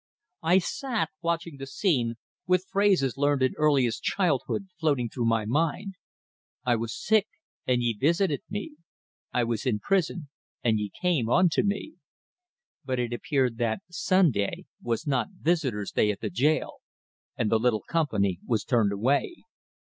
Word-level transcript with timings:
I 0.41 0.57
sat 0.57 1.11
watching 1.21 1.57
the 1.57 1.67
scene, 1.67 2.15
with 2.47 2.65
phrases 2.71 3.17
learned 3.17 3.43
in 3.43 3.53
earliest 3.55 4.01
childhood 4.01 4.67
floating 4.79 5.09
through 5.09 5.27
my 5.27 5.45
mind: 5.45 5.93
"I 6.65 6.75
was 6.75 6.99
sick, 6.99 7.27
and 7.67 7.83
ye 7.83 7.93
visited 7.93 8.41
me; 8.49 8.77
I 9.31 9.43
was 9.43 9.63
in 9.67 9.77
prison, 9.79 10.29
and 10.63 10.79
ye 10.79 10.89
came 11.03 11.29
unto 11.29 11.61
me." 11.61 11.97
But 12.83 12.97
it 12.97 13.13
appeared 13.13 13.57
that 13.59 13.83
Sunday 13.91 14.65
was 14.81 15.05
not 15.05 15.27
visitors' 15.39 15.91
day 15.91 16.09
at 16.09 16.19
the 16.21 16.31
jail, 16.31 16.77
and 17.37 17.51
the 17.51 17.59
little 17.59 17.83
company 17.87 18.39
was 18.43 18.63
turned 18.63 18.91
away. 18.91 19.35